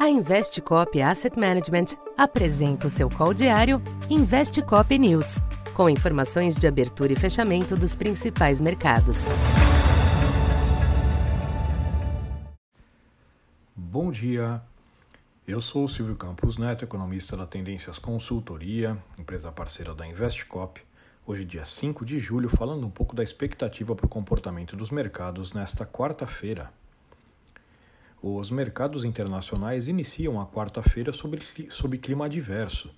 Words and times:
A 0.00 0.08
Investcop 0.08 0.98
Asset 1.02 1.38
Management 1.38 1.94
apresenta 2.16 2.86
o 2.86 2.90
seu 2.90 3.10
call 3.10 3.34
diário 3.34 3.82
Investcop 4.08 4.98
News, 4.98 5.42
com 5.74 5.90
informações 5.90 6.56
de 6.56 6.66
abertura 6.66 7.12
e 7.12 7.16
fechamento 7.16 7.76
dos 7.76 7.94
principais 7.94 8.62
mercados. 8.62 9.26
Bom 13.76 14.10
dia. 14.10 14.62
Eu 15.46 15.60
sou 15.60 15.86
Silvio 15.86 16.16
Campos 16.16 16.56
Neto, 16.56 16.82
economista 16.82 17.36
da 17.36 17.44
Tendências 17.44 17.98
Consultoria, 17.98 18.96
empresa 19.18 19.52
parceira 19.52 19.94
da 19.94 20.06
Investcop. 20.06 20.80
Hoje, 21.26 21.44
dia 21.44 21.66
5 21.66 22.06
de 22.06 22.18
julho, 22.18 22.48
falando 22.48 22.86
um 22.86 22.90
pouco 22.90 23.14
da 23.14 23.22
expectativa 23.22 23.94
para 23.94 24.06
o 24.06 24.08
comportamento 24.08 24.74
dos 24.74 24.90
mercados 24.90 25.52
nesta 25.52 25.84
quarta-feira. 25.84 26.72
Os 28.22 28.50
mercados 28.50 29.02
internacionais 29.02 29.88
iniciam 29.88 30.38
a 30.38 30.46
quarta-feira 30.46 31.10
sob, 31.10 31.96
clima 31.96 32.26
adverso, 32.26 32.90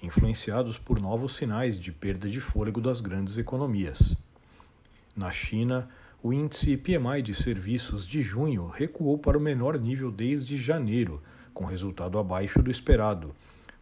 influenciados 0.00 0.78
por 0.78 1.00
novos 1.00 1.34
sinais 1.34 1.76
de 1.78 1.90
perda 1.90 2.28
de 2.28 2.40
fôlego 2.40 2.80
das 2.80 3.00
grandes 3.00 3.36
economias. 3.36 4.16
Na 5.16 5.32
China, 5.32 5.88
o 6.22 6.32
índice 6.32 6.76
PMI 6.76 7.20
de 7.20 7.34
serviços 7.34 8.06
de 8.06 8.22
junho 8.22 8.68
recuou 8.68 9.18
para 9.18 9.36
o 9.36 9.40
menor 9.40 9.76
nível 9.76 10.08
desde 10.08 10.56
janeiro, 10.56 11.20
com 11.52 11.64
resultado 11.64 12.16
abaixo 12.16 12.62
do 12.62 12.70
esperado, 12.70 13.34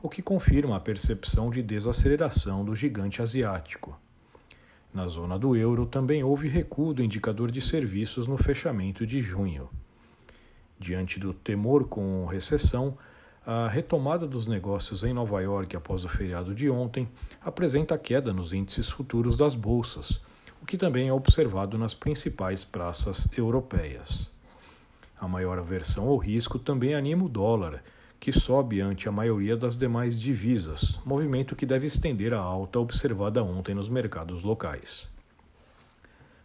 o 0.02 0.08
que 0.08 0.22
confirma 0.22 0.76
a 0.76 0.80
percepção 0.80 1.50
de 1.50 1.62
desaceleração 1.62 2.64
do 2.64 2.74
gigante 2.74 3.20
asiático. 3.20 4.00
Na 4.94 5.06
zona 5.06 5.38
do 5.38 5.54
euro 5.54 5.84
também 5.84 6.24
houve 6.24 6.48
recuo 6.48 6.94
do 6.94 7.02
indicador 7.02 7.50
de 7.50 7.60
serviços 7.60 8.26
no 8.26 8.38
fechamento 8.38 9.06
de 9.06 9.20
junho. 9.20 9.68
Diante 10.78 11.18
do 11.18 11.34
temor 11.34 11.88
com 11.88 12.24
recessão, 12.26 12.96
a 13.44 13.66
retomada 13.66 14.26
dos 14.26 14.46
negócios 14.46 15.02
em 15.02 15.12
Nova 15.12 15.40
York 15.40 15.74
após 15.74 16.04
o 16.04 16.08
feriado 16.08 16.54
de 16.54 16.68
ontem 16.68 17.08
apresenta 17.40 17.96
queda 17.96 18.32
nos 18.32 18.52
índices 18.52 18.88
futuros 18.88 19.36
das 19.36 19.54
bolsas, 19.54 20.20
o 20.62 20.66
que 20.66 20.76
também 20.76 21.08
é 21.08 21.12
observado 21.12 21.78
nas 21.78 21.94
principais 21.94 22.64
praças 22.64 23.26
europeias. 23.36 24.30
A 25.18 25.26
maior 25.26 25.58
aversão 25.58 26.08
ao 26.08 26.16
risco 26.16 26.58
também 26.58 26.94
anima 26.94 27.24
o 27.24 27.28
dólar, 27.28 27.82
que 28.20 28.32
sobe 28.32 28.80
ante 28.80 29.08
a 29.08 29.12
maioria 29.12 29.56
das 29.56 29.76
demais 29.76 30.20
divisas, 30.20 30.98
movimento 31.04 31.56
que 31.56 31.66
deve 31.66 31.86
estender 31.86 32.34
a 32.34 32.38
alta 32.38 32.78
observada 32.78 33.42
ontem 33.42 33.74
nos 33.74 33.88
mercados 33.88 34.42
locais. 34.42 35.08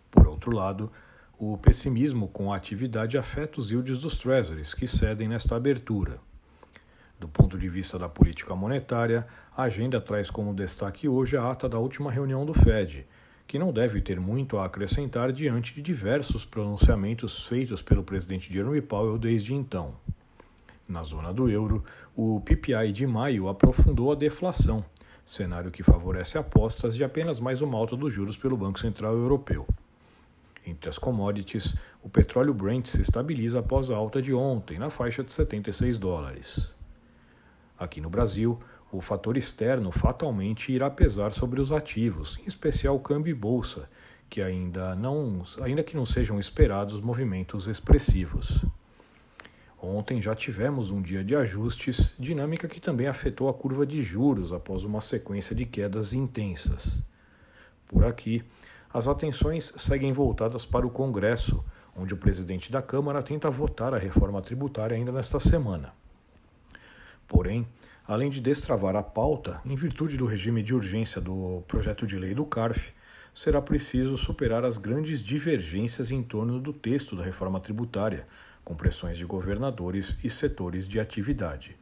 Por 0.09 0.27
outro 0.27 0.55
lado, 0.55 0.91
o 1.51 1.57
pessimismo 1.57 2.29
com 2.29 2.53
a 2.53 2.55
atividade 2.55 3.17
afeta 3.17 3.59
os 3.59 3.69
yields 3.69 3.99
dos 3.99 4.17
treasuries, 4.17 4.73
que 4.73 4.87
cedem 4.87 5.27
nesta 5.27 5.57
abertura. 5.57 6.17
Do 7.19 7.27
ponto 7.27 7.57
de 7.57 7.67
vista 7.67 7.99
da 7.99 8.07
política 8.07 8.55
monetária, 8.55 9.27
a 9.55 9.63
agenda 9.63 9.99
traz 9.99 10.29
como 10.29 10.53
destaque 10.53 11.07
hoje 11.07 11.35
a 11.35 11.51
ata 11.51 11.67
da 11.67 11.77
última 11.77 12.09
reunião 12.09 12.45
do 12.45 12.53
Fed, 12.53 13.05
que 13.45 13.59
não 13.59 13.73
deve 13.73 13.99
ter 14.01 14.21
muito 14.21 14.57
a 14.57 14.65
acrescentar 14.65 15.33
diante 15.33 15.73
de 15.73 15.81
diversos 15.81 16.45
pronunciamentos 16.45 17.45
feitos 17.45 17.81
pelo 17.81 18.03
presidente 18.03 18.51
Jerome 18.51 18.81
Powell 18.81 19.17
desde 19.17 19.53
então. 19.53 19.95
Na 20.87 21.03
zona 21.03 21.33
do 21.33 21.49
euro, 21.49 21.83
o 22.15 22.39
PPI 22.39 22.93
de 22.93 23.05
maio 23.05 23.49
aprofundou 23.49 24.13
a 24.13 24.15
deflação, 24.15 24.83
cenário 25.25 25.71
que 25.71 25.83
favorece 25.83 26.37
apostas 26.37 26.95
de 26.95 27.03
apenas 27.03 27.39
mais 27.39 27.61
uma 27.61 27.77
alta 27.77 27.97
dos 27.97 28.13
juros 28.13 28.37
pelo 28.37 28.55
Banco 28.55 28.79
Central 28.79 29.13
Europeu. 29.13 29.67
Entre 30.65 30.89
as 30.89 30.97
commodities, 30.97 31.75
o 32.01 32.09
petróleo 32.09 32.53
Brent 32.53 32.87
se 32.87 33.01
estabiliza 33.01 33.59
após 33.59 33.89
a 33.89 33.95
alta 33.95 34.21
de 34.21 34.33
ontem, 34.33 34.79
na 34.79 34.89
faixa 34.89 35.23
de 35.23 35.31
76 35.31 35.97
dólares. 35.97 36.73
Aqui 37.77 37.99
no 37.99 38.09
Brasil, 38.09 38.59
o 38.91 39.01
fator 39.01 39.35
externo 39.35 39.91
fatalmente 39.91 40.71
irá 40.71 40.89
pesar 40.89 41.33
sobre 41.33 41.59
os 41.59 41.71
ativos, 41.71 42.39
em 42.39 42.47
especial 42.47 42.99
câmbio 42.99 43.31
e 43.31 43.33
bolsa, 43.33 43.89
que 44.29 44.41
ainda, 44.41 44.95
não, 44.95 45.43
ainda 45.61 45.83
que 45.83 45.95
não 45.95 46.05
sejam 46.05 46.39
esperados 46.39 47.01
movimentos 47.01 47.67
expressivos. 47.67 48.63
Ontem 49.81 50.21
já 50.21 50.33
tivemos 50.33 50.91
um 50.91 51.01
dia 51.01 51.23
de 51.25 51.35
ajustes, 51.35 52.13
dinâmica 52.17 52.69
que 52.69 52.79
também 52.79 53.07
afetou 53.07 53.49
a 53.49 53.53
curva 53.53 53.85
de 53.85 54.01
juros 54.01 54.53
após 54.53 54.85
uma 54.85 55.01
sequência 55.01 55.53
de 55.53 55.65
quedas 55.65 56.13
intensas. 56.13 57.03
Por 57.85 58.05
aqui, 58.05 58.43
as 58.93 59.07
atenções 59.07 59.73
seguem 59.75 60.13
voltadas 60.13 60.67
para 60.67 60.85
o 60.85 60.89
Congresso, 60.89 61.63
onde 61.97 62.13
o 62.13 62.17
presidente 62.17 62.71
da 62.71 62.79
Câmara 62.79 63.23
tenta 63.23 63.49
votar 63.49 63.91
a 63.91 63.97
reforma 63.97 64.39
tributária 64.39 64.95
ainda 64.95 65.11
nesta 65.11 65.39
semana. 65.39 65.91
Porém, 67.27 67.67
além 68.07 68.29
de 68.29 68.39
destravar 68.39 68.95
a 68.95 69.01
pauta, 69.01 69.59
em 69.65 69.75
virtude 69.75 70.15
do 70.15 70.27
regime 70.27 70.61
de 70.61 70.75
urgência 70.75 71.19
do 71.19 71.63
projeto 71.67 72.05
de 72.05 72.19
lei 72.19 72.35
do 72.35 72.45
CARF, 72.45 72.93
será 73.33 73.59
preciso 73.59 74.15
superar 74.15 74.63
as 74.63 74.77
grandes 74.77 75.23
divergências 75.23 76.11
em 76.11 76.21
torno 76.21 76.59
do 76.59 76.71
texto 76.71 77.15
da 77.15 77.23
reforma 77.23 77.59
tributária, 77.59 78.27
com 78.63 78.75
pressões 78.75 79.17
de 79.17 79.25
governadores 79.25 80.17
e 80.23 80.29
setores 80.29 80.87
de 80.87 80.99
atividade. 80.99 81.75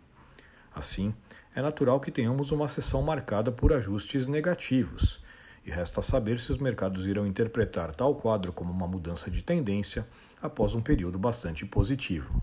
Assim, 0.73 1.13
é 1.53 1.61
natural 1.61 1.99
que 1.99 2.09
tenhamos 2.09 2.51
uma 2.51 2.69
sessão 2.69 3.01
marcada 3.01 3.51
por 3.51 3.73
ajustes 3.73 4.27
negativos 4.27 5.20
e 5.65 5.71
resta 5.71 6.01
saber 6.01 6.39
se 6.39 6.51
os 6.51 6.57
mercados 6.57 7.05
irão 7.05 7.25
interpretar 7.25 7.93
tal 7.93 8.15
quadro 8.15 8.51
como 8.51 8.71
uma 8.71 8.87
mudança 8.87 9.29
de 9.29 9.41
tendência 9.41 10.07
após 10.41 10.73
um 10.73 10.81
período 10.81 11.19
bastante 11.19 11.65
positivo. 11.65 12.41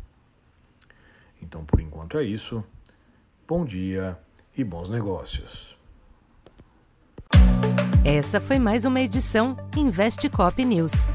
Então, 1.42 1.64
por 1.64 1.80
enquanto 1.80 2.18
é 2.18 2.24
isso. 2.24 2.62
Bom 3.46 3.64
dia 3.64 4.18
e 4.56 4.62
bons 4.62 4.90
negócios. 4.90 5.76
Essa 8.04 8.40
foi 8.40 8.58
mais 8.58 8.84
uma 8.84 9.00
edição 9.00 9.56
Investe 9.76 10.28
Cop 10.28 10.64
News. 10.64 11.06